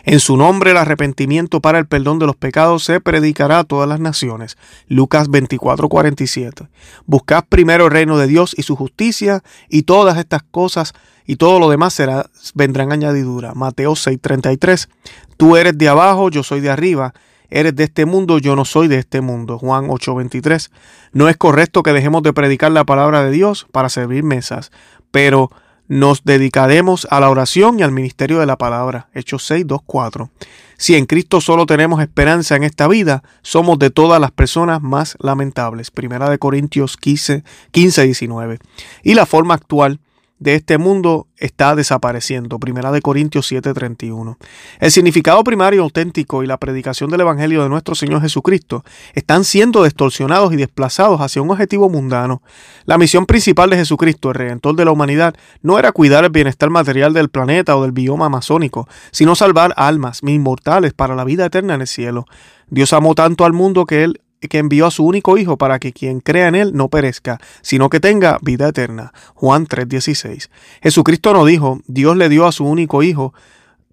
[0.05, 3.89] En su nombre el arrepentimiento para el perdón de los pecados se predicará a todas
[3.89, 4.57] las naciones.
[4.89, 6.69] Lucas 24:47.
[7.07, 10.93] Buscad primero el reino de Dios y su justicia y todas estas cosas
[11.25, 13.55] y todo lo demás será, vendrán añadidura.
[13.55, 14.89] Mateo 6:33.
[15.37, 17.15] Tú eres de abajo, yo soy de arriba.
[17.55, 19.59] Eres de este mundo, yo no soy de este mundo.
[19.59, 20.71] Juan 8:23.
[21.13, 24.73] No es correcto que dejemos de predicar la palabra de Dios para servir mesas,
[25.11, 25.51] pero
[25.87, 29.09] nos dedicaremos a la oración y al ministerio de la palabra.
[29.13, 30.31] Hechos 6, 2, 4.
[30.79, 35.19] Si en Cristo solo tenemos esperanza en esta vida, somos de todas las personas más
[35.21, 35.91] lamentables.
[35.91, 38.61] Primera de Corintios 15, 15 19.
[39.03, 40.01] Y la forma actual
[40.43, 42.59] de este mundo está desapareciendo.
[42.59, 44.39] Primera de Corintios 7:31.
[44.81, 49.85] El significado primario auténtico y la predicación del Evangelio de nuestro Señor Jesucristo están siendo
[49.85, 52.43] distorsionados y desplazados hacia un objetivo mundano.
[52.87, 56.71] La misión principal de Jesucristo, el Redentor de la humanidad, no era cuidar el bienestar
[56.71, 61.75] material del planeta o del bioma amazónico, sino salvar almas inmortales para la vida eterna
[61.75, 62.27] en el cielo.
[62.69, 65.93] Dios amó tanto al mundo que Él que envió a su único Hijo para que
[65.93, 69.13] quien crea en Él no perezca, sino que tenga vida eterna.
[69.35, 70.51] Juan 3:16.
[70.83, 73.35] Jesucristo no dijo, Dios le dio a su único Hijo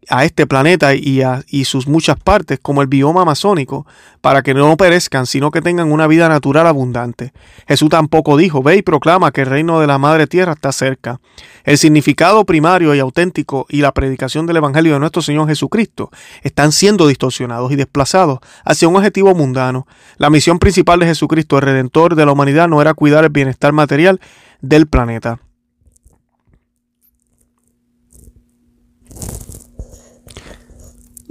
[0.07, 3.85] a este planeta y a sus muchas partes como el bioma amazónico
[4.21, 7.33] para que no perezcan sino que tengan una vida natural abundante.
[7.67, 11.19] Jesús tampoco dijo ve y proclama que el reino de la madre tierra está cerca.
[11.63, 16.09] El significado primario y auténtico y la predicación del evangelio de nuestro Señor Jesucristo
[16.41, 19.88] están siendo distorsionados y desplazados hacia un objetivo mundano.
[20.17, 23.73] La misión principal de Jesucristo, el redentor de la humanidad, no era cuidar el bienestar
[23.73, 24.19] material
[24.62, 25.39] del planeta.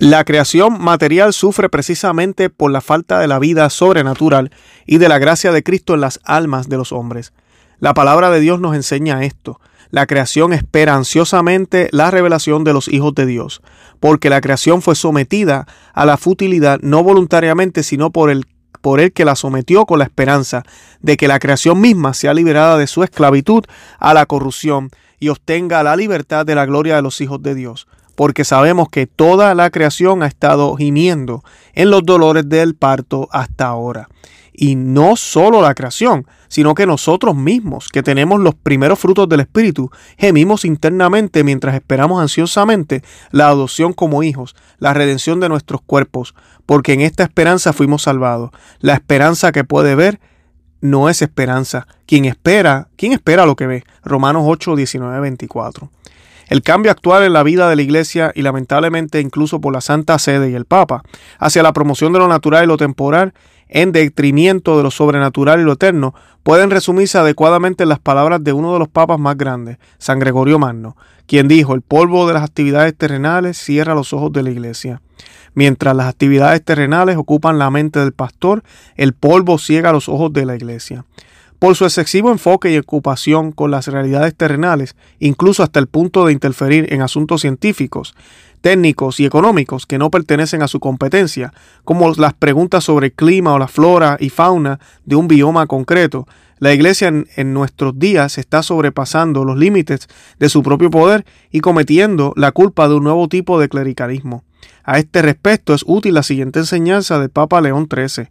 [0.00, 4.52] La creación material sufre precisamente por la falta de la vida sobrenatural
[4.86, 7.32] y de la gracia de Cristo en las almas de los hombres.
[7.80, 9.60] La palabra de Dios nos enseña esto.
[9.90, 13.60] La creación espera ansiosamente la revelación de los hijos de Dios,
[13.98, 18.46] porque la creación fue sometida a la futilidad no voluntariamente, sino por el,
[18.80, 20.62] por el que la sometió con la esperanza
[21.00, 23.64] de que la creación misma sea liberada de su esclavitud
[23.98, 27.88] a la corrupción y obtenga la libertad de la gloria de los hijos de Dios
[28.18, 33.68] porque sabemos que toda la creación ha estado gimiendo en los dolores del parto hasta
[33.68, 34.08] ahora.
[34.52, 39.38] Y no solo la creación, sino que nosotros mismos, que tenemos los primeros frutos del
[39.38, 46.34] Espíritu, gemimos internamente mientras esperamos ansiosamente la adopción como hijos, la redención de nuestros cuerpos,
[46.66, 48.50] porque en esta esperanza fuimos salvados.
[48.80, 50.18] La esperanza que puede ver
[50.80, 51.86] no es esperanza.
[52.04, 53.84] Quien espera, quien espera lo que ve.
[54.02, 55.88] Romanos 8, 19, 24.
[56.48, 60.18] El cambio actual en la vida de la Iglesia y lamentablemente incluso por la Santa
[60.18, 61.02] Sede y el Papa
[61.38, 63.34] hacia la promoción de lo natural y lo temporal
[63.68, 68.54] en detrimento de lo sobrenatural y lo eterno pueden resumirse adecuadamente en las palabras de
[68.54, 72.44] uno de los papas más grandes, San Gregorio Magno, quien dijo, el polvo de las
[72.44, 75.02] actividades terrenales cierra los ojos de la Iglesia.
[75.52, 78.62] Mientras las actividades terrenales ocupan la mente del pastor,
[78.96, 81.04] el polvo ciega los ojos de la Iglesia.
[81.58, 86.32] Por su excesivo enfoque y ocupación con las realidades terrenales, incluso hasta el punto de
[86.32, 88.14] interferir en asuntos científicos,
[88.60, 91.52] técnicos y económicos que no pertenecen a su competencia,
[91.84, 96.28] como las preguntas sobre el clima o la flora y fauna de un bioma concreto,
[96.60, 102.32] la Iglesia en, nuestros días está sobrepasando los límites de su propio poder y cometiendo
[102.36, 104.44] la culpa de un nuevo tipo de clericalismo.
[104.82, 108.28] A este respecto es útil la siguiente enseñanza del Papa León XIII.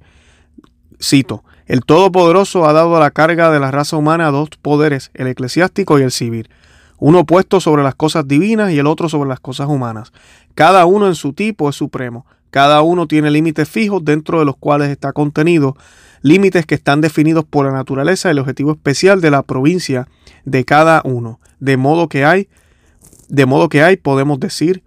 [1.01, 5.27] Cito, el Todopoderoso ha dado a la carga de la raza humana dos poderes, el
[5.27, 6.49] eclesiástico y el civil,
[6.97, 10.13] uno puesto sobre las cosas divinas y el otro sobre las cosas humanas.
[10.55, 14.55] Cada uno en su tipo es supremo, cada uno tiene límites fijos dentro de los
[14.55, 15.75] cuales está contenido,
[16.21, 20.07] límites que están definidos por la naturaleza y el objetivo especial de la provincia
[20.45, 22.47] de cada uno, de modo que hay,
[23.27, 24.83] de modo que hay, podemos decir,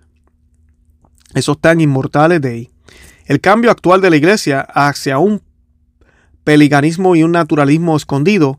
[1.34, 2.70] esos tan inmortales de ahí.
[3.26, 5.42] El cambio actual de la iglesia hacia un
[6.44, 8.58] peliganismo y un naturalismo escondido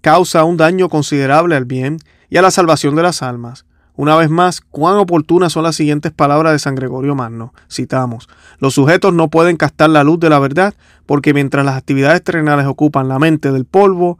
[0.00, 3.64] causa un daño considerable al bien y a la salvación de las almas.
[3.94, 7.52] Una vez más, cuán oportunas son las siguientes palabras de San Gregorio Magno.
[7.70, 12.22] Citamos, los sujetos no pueden captar la luz de la verdad porque mientras las actividades
[12.24, 14.18] terrenales ocupan la mente del polvo,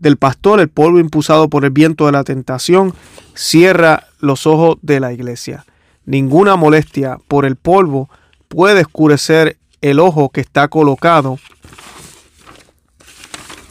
[0.00, 2.92] del pastor, el polvo impulsado por el viento de la tentación,
[3.34, 5.64] cierra los ojos de la iglesia.
[6.06, 8.10] Ninguna molestia por el polvo
[8.48, 11.38] puede oscurecer el ojo que está colocado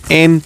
[0.10, 0.44] en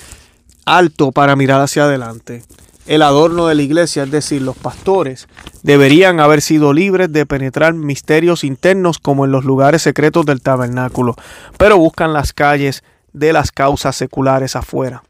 [0.66, 2.44] alto para mirar hacia adelante.
[2.86, 5.28] El adorno de la iglesia, es decir, los pastores,
[5.62, 11.16] deberían haber sido libres de penetrar misterios internos como en los lugares secretos del tabernáculo,
[11.58, 15.04] pero buscan las calles de las causas seculares afuera.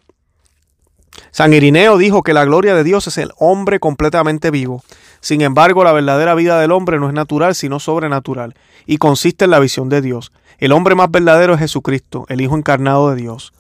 [1.32, 4.84] San Irineo dijo que la gloria de Dios es el hombre completamente vivo.
[5.20, 8.56] Sin embargo, la verdadera vida del hombre no es natural, sino sobrenatural,
[8.86, 10.32] y consiste en la visión de Dios.
[10.58, 13.54] El hombre más verdadero es Jesucristo, el Hijo encarnado de Dios.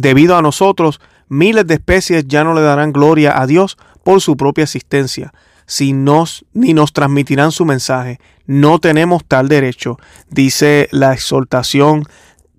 [0.00, 4.36] Debido a nosotros, miles de especies ya no le darán gloria a Dios por su
[4.36, 5.34] propia existencia,
[5.80, 8.20] ni nos transmitirán su mensaje.
[8.46, 9.98] No tenemos tal derecho,
[10.30, 12.04] dice la exhortación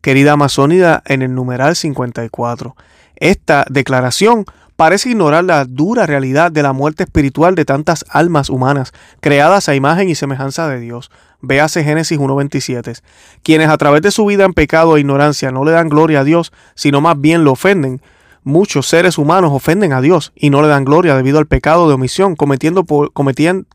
[0.02, 2.76] querida amazónida en el numeral 54.
[3.16, 4.44] Esta declaración
[4.76, 9.76] parece ignorar la dura realidad de la muerte espiritual de tantas almas humanas creadas a
[9.76, 11.10] imagen y semejanza de Dios.
[11.42, 13.02] Véase Génesis 1.27.
[13.44, 16.24] Quienes a través de su vida en pecado e ignorancia no le dan gloria a
[16.24, 18.02] Dios, sino más bien lo ofenden,
[18.44, 21.94] muchos seres humanos ofenden a Dios y no le dan gloria debido al pecado de
[21.94, 23.68] omisión cometiendo por, cometiendo,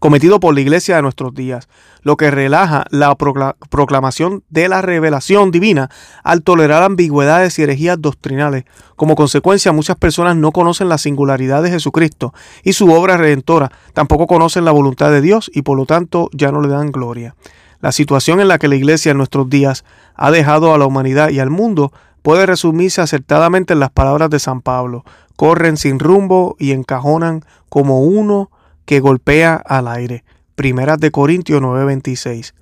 [0.00, 1.68] cometido por la iglesia de nuestros días,
[2.02, 5.90] lo que relaja la proclamación de la revelación divina
[6.22, 8.64] al tolerar ambigüedades y herejías doctrinales.
[8.96, 14.26] Como consecuencia, muchas personas no conocen la singularidad de Jesucristo y su obra redentora, tampoco
[14.26, 17.34] conocen la voluntad de Dios y por lo tanto ya no le dan gloria.
[17.80, 19.84] La situación en la que la iglesia en nuestros días
[20.14, 24.38] ha dejado a la humanidad y al mundo puede resumirse acertadamente en las palabras de
[24.38, 25.04] San Pablo.
[25.36, 28.50] Corren sin rumbo y encajonan como uno
[28.84, 30.24] que golpea al aire.
[30.54, 32.54] Primeras de Corintios 9:26.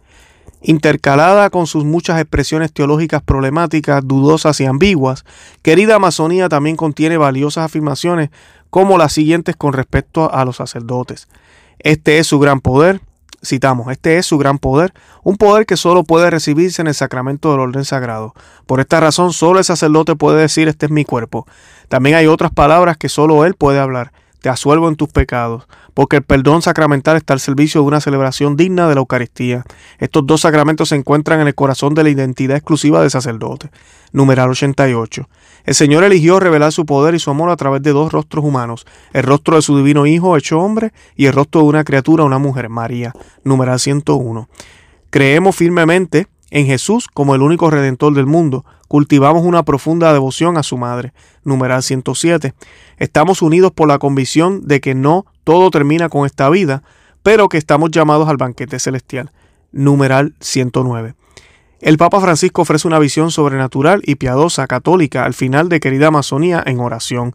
[0.62, 5.24] Intercalada con sus muchas expresiones teológicas problemáticas, dudosas y ambiguas,
[5.62, 8.30] querida Amazonía también contiene valiosas afirmaciones
[8.70, 11.28] como las siguientes con respecto a los sacerdotes.
[11.80, 13.00] Este es su gran poder,
[13.44, 17.50] citamos, este es su gran poder, un poder que solo puede recibirse en el sacramento
[17.50, 18.32] del orden sagrado.
[18.66, 21.44] Por esta razón, solo el sacerdote puede decir, este es mi cuerpo.
[21.88, 26.16] También hay otras palabras que solo él puede hablar te asuelvo en tus pecados, porque
[26.16, 29.64] el perdón sacramental está al servicio de una celebración digna de la Eucaristía.
[29.98, 33.70] Estos dos sacramentos se encuentran en el corazón de la identidad exclusiva del sacerdote.
[34.12, 35.28] Numeral 88.
[35.64, 38.84] El Señor eligió revelar su poder y su amor a través de dos rostros humanos,
[39.12, 42.38] el rostro de su divino Hijo hecho hombre y el rostro de una criatura, una
[42.38, 43.12] mujer, María.
[43.44, 44.48] Numeral 101.
[45.10, 50.62] Creemos firmemente en Jesús como el único redentor del mundo, cultivamos una profunda devoción a
[50.62, 51.14] su madre.
[51.44, 52.52] Numeral 107.
[52.98, 56.82] Estamos unidos por la convicción de que no todo termina con esta vida,
[57.22, 59.32] pero que estamos llamados al banquete celestial.
[59.72, 61.14] Numeral 109.
[61.80, 66.62] El Papa Francisco ofrece una visión sobrenatural y piadosa católica al final de Querida Amazonía
[66.66, 67.34] en oración.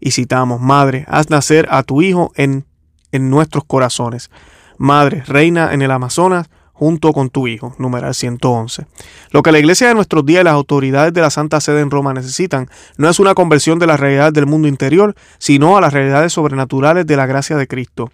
[0.00, 2.66] Y citamos, Madre, haz nacer a tu Hijo en,
[3.12, 4.28] en nuestros corazones.
[4.76, 8.86] Madre, reina en el Amazonas, junto con tu Hijo, numeral 111.
[9.30, 11.90] Lo que la Iglesia de nuestros días y las autoridades de la Santa Sede en
[11.90, 15.94] Roma necesitan no es una conversión de las realidades del mundo interior, sino a las
[15.94, 18.10] realidades sobrenaturales de la gracia de Cristo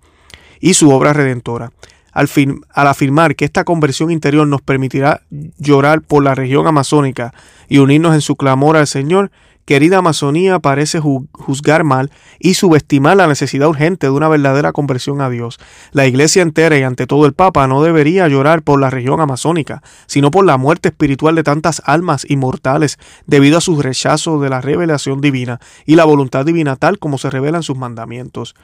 [0.60, 1.72] y su obra redentora.
[2.12, 2.28] Al,
[2.72, 5.22] al, afirmar que esta conversión interior nos permitirá
[5.58, 7.32] llorar por la región amazónica
[7.68, 9.32] y unirnos en su clamor al Señor,
[9.64, 15.30] querida Amazonía parece juzgar mal y subestimar la necesidad urgente de una verdadera conversión a
[15.30, 15.58] Dios.
[15.92, 19.82] La Iglesia entera y ante todo el Papa no debería llorar por la región amazónica,
[20.06, 24.60] sino por la muerte espiritual de tantas almas inmortales debido a su rechazo de la
[24.60, 28.54] revelación divina y la voluntad divina tal como se revela en sus mandamientos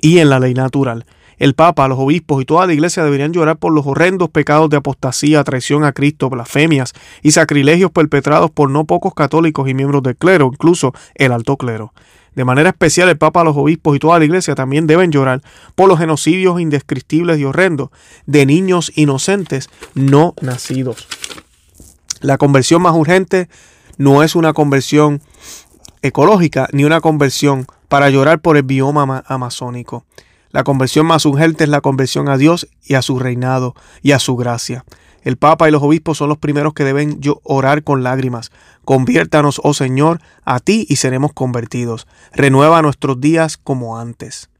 [0.00, 1.06] y en la ley natural.
[1.38, 4.76] El Papa, los obispos y toda la Iglesia deberían llorar por los horrendos pecados de
[4.76, 6.92] apostasía, traición a Cristo, blasfemias
[7.22, 11.92] y sacrilegios perpetrados por no pocos católicos y miembros del clero, incluso el alto clero.
[12.34, 15.42] De manera especial el Papa, los obispos y toda la Iglesia también deben llorar
[15.74, 17.90] por los genocidios indescriptibles y horrendos
[18.26, 21.08] de niños inocentes no nacidos.
[22.20, 23.48] La conversión más urgente
[23.98, 25.20] no es una conversión
[26.00, 30.04] ecológica ni una conversión para llorar por el bioma amazónico.
[30.52, 34.18] La conversión más urgente es la conversión a Dios y a su reinado y a
[34.18, 34.84] su gracia.
[35.22, 38.50] El Papa y los obispos son los primeros que deben orar con lágrimas.
[38.84, 42.06] Conviértanos, oh Señor, a ti y seremos convertidos.
[42.32, 44.50] Renueva nuestros días como antes.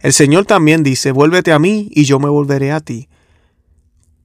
[0.00, 3.08] El Señor también dice, vuélvete a mí y yo me volveré a ti.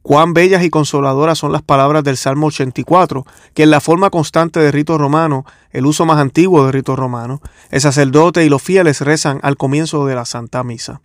[0.03, 4.59] Cuán bellas y consoladoras son las palabras del Salmo 84, que en la forma constante
[4.59, 8.99] de rito romano, el uso más antiguo de rito romano, el sacerdote y los fieles
[8.99, 11.01] rezan al comienzo de la Santa Misa.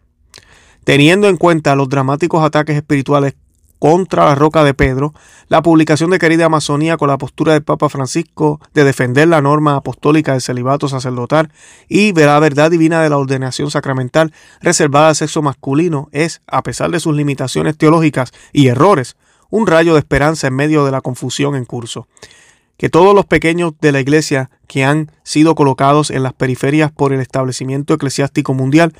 [0.82, 3.36] Teniendo en cuenta los dramáticos ataques espirituales
[3.78, 5.14] contra la roca de Pedro,
[5.48, 9.76] la publicación de Querida Amazonía con la postura del Papa Francisco de defender la norma
[9.76, 11.50] apostólica del celibato sacerdotal
[11.88, 16.62] y de la verdad divina de la ordenación sacramental reservada al sexo masculino es, a
[16.62, 19.16] pesar de sus limitaciones teológicas y errores,
[19.50, 22.06] un rayo de esperanza en medio de la confusión en curso.
[22.76, 27.12] Que todos los pequeños de la Iglesia que han sido colocados en las periferias por
[27.12, 28.92] el establecimiento eclesiástico mundial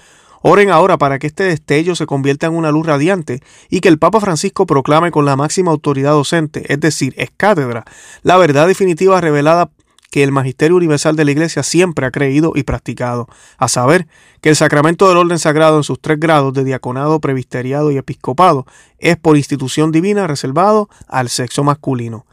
[0.42, 3.98] Oren ahora para que este destello se convierta en una luz radiante y que el
[3.98, 7.84] Papa Francisco proclame con la máxima autoridad docente, es decir, es cátedra,
[8.22, 9.70] la verdad definitiva revelada
[10.10, 13.28] que el Magisterio Universal de la Iglesia siempre ha creído y practicado,
[13.58, 14.06] a saber,
[14.40, 18.66] que el sacramento del orden sagrado en sus tres grados de diaconado, previsteriado y episcopado
[18.98, 22.24] es por institución divina reservado al sexo masculino.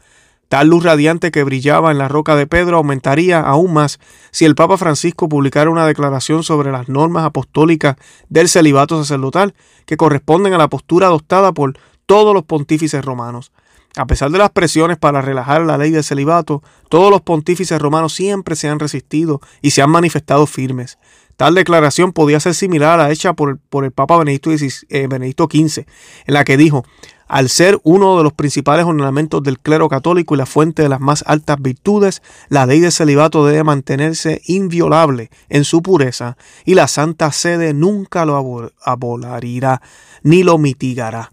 [0.48, 3.98] Tal luz radiante que brillaba en la roca de Pedro aumentaría aún más
[4.30, 7.96] si el Papa Francisco publicara una declaración sobre las normas apostólicas
[8.28, 9.54] del celibato sacerdotal
[9.86, 11.76] que corresponden a la postura adoptada por
[12.06, 13.50] todos los pontífices romanos.
[13.96, 18.12] A pesar de las presiones para relajar la ley del celibato, todos los pontífices romanos
[18.12, 20.98] siempre se han resistido y se han manifestado firmes.
[21.36, 25.86] Tal declaración podía ser similar a la hecha por, el, Papa Benedicto, eh, Benedicto XV,
[26.26, 26.84] en la que dijo,
[27.28, 31.00] al ser uno de los principales ornamentos del clero católico y la fuente de las
[31.00, 36.88] más altas virtudes, la ley del celibato debe mantenerse inviolable en su pureza y la
[36.88, 39.82] Santa Sede nunca lo abolará
[40.22, 41.32] ni lo mitigará.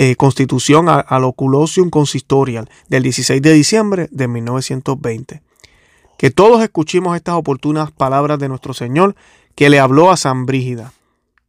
[0.00, 5.42] Eh, constitución al Oculosium Consistorial del 16 de diciembre de 1920.
[6.16, 9.16] Que todos escuchemos estas oportunas palabras de nuestro Señor
[9.54, 10.92] que le habló a San Brígida.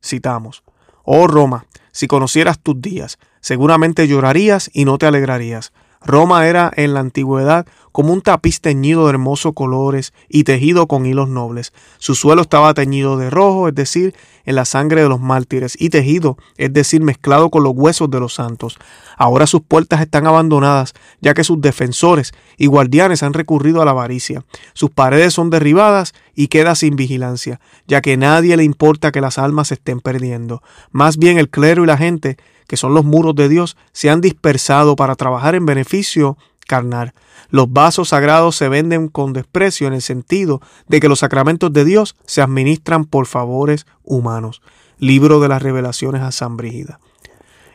[0.04, 0.64] Citamos,
[1.04, 5.72] Oh Roma, si conocieras tus días, seguramente llorarías y no te alegrarías.
[6.02, 11.06] Roma era en la antigüedad como un tapiz teñido de hermosos colores y tejido con
[11.06, 11.74] hilos nobles.
[11.98, 15.90] Su suelo estaba teñido de rojo, es decir, en la sangre de los mártires, y
[15.90, 18.80] tejido, es decir, mezclado con los huesos de los santos.
[19.18, 23.92] Ahora sus puertas están abandonadas, ya que sus defensores y guardianes han recurrido a la
[23.92, 24.46] avaricia.
[24.74, 29.38] Sus paredes son derribadas y queda sin vigilancia, ya que nadie le importa que las
[29.38, 30.64] almas se estén perdiendo.
[30.92, 32.38] Más bien el clero y la gente
[32.70, 37.16] que son los muros de Dios, se han dispersado para trabajar en beneficio carnal.
[37.50, 41.84] Los vasos sagrados se venden con desprecio en el sentido de que los sacramentos de
[41.84, 44.62] Dios se administran por favores humanos.
[45.00, 47.00] Libro de las revelaciones a San Brígida.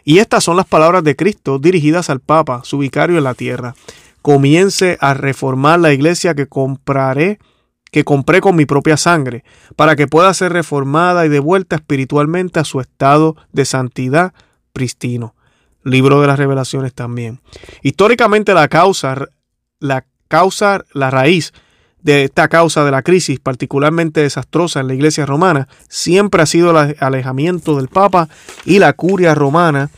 [0.05, 3.75] Y estas son las palabras de Cristo dirigidas al Papa, su vicario en la tierra.
[4.23, 7.41] Comience a reformar la iglesia que compraré
[7.91, 9.45] que compré con mi propia sangre,
[9.77, 14.35] para que pueda ser reformada y devuelta espiritualmente a su estado de santidad
[14.75, 15.35] pristino.
[15.85, 17.41] Libro de las revelaciones también.
[17.83, 19.29] Históricamente la causa,
[19.79, 21.55] la causa, la raíz
[22.03, 26.79] de esta causa de la crisis particularmente desastrosa en la iglesia romana siempre ha sido
[26.79, 28.29] el alejamiento del Papa
[28.67, 29.91] y la curia romana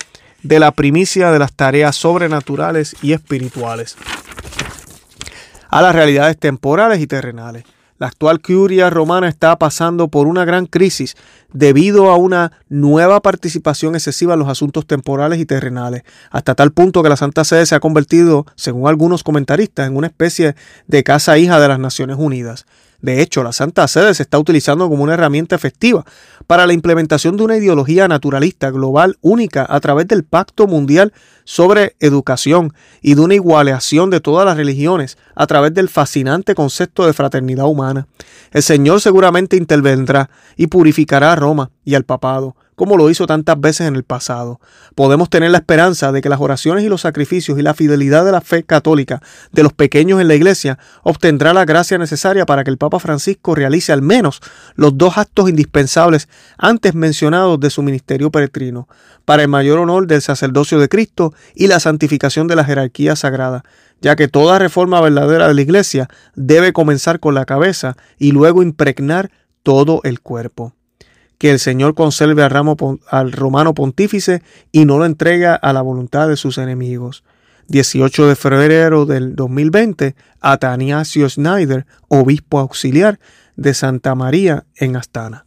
[0.43, 3.97] de la primicia de las tareas sobrenaturales y espirituales
[5.69, 7.65] a las realidades temporales y terrenales.
[7.99, 11.17] La actual curia romana está pasando por una gran crisis
[11.57, 17.03] debido a una nueva participación excesiva en los asuntos temporales y terrenales, hasta tal punto
[17.03, 20.55] que la Santa Sede se ha convertido, según algunos comentaristas, en una especie
[20.87, 22.67] de casa hija de las Naciones Unidas.
[23.01, 26.05] De hecho, la Santa Sede se está utilizando como una herramienta efectiva
[26.47, 31.13] para la implementación de una ideología naturalista global única a través del Pacto Mundial
[31.45, 37.07] sobre Educación y de una igualación de todas las religiones a través del fascinante concepto
[37.07, 38.09] de fraternidad humana.
[38.51, 41.37] El Señor seguramente intervendrá y purificará a
[41.85, 44.61] Y al papado como lo hizo tantas veces en el pasado.
[44.95, 48.33] Podemos tener la esperanza de que las oraciones y los sacrificios y la fidelidad de
[48.33, 49.21] la fe católica
[49.51, 53.55] de los pequeños en la iglesia obtendrá la gracia necesaria para que el Papa Francisco
[53.55, 54.41] realice al menos
[54.75, 56.29] los dos actos indispensables
[56.59, 58.89] antes mencionados de su ministerio peregrino,
[59.25, 63.65] para el mayor honor del sacerdocio de Cristo y la santificación de la jerarquía sagrada,
[64.03, 68.63] ya que toda reforma verdadera de la iglesia debe comenzar con la cabeza y luego
[68.63, 69.31] impregnar
[69.63, 70.75] todo el cuerpo
[71.39, 72.77] que el Señor conserve al, ramo,
[73.09, 77.25] al romano pontífice y no lo entrega a la voluntad de sus enemigos.
[77.69, 83.19] 18 de febrero del 2020, Ataniasio Schneider, obispo auxiliar
[83.57, 85.46] de Santa María en Astana.